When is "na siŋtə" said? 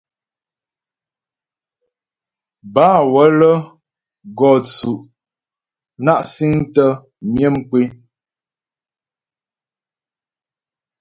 6.05-6.85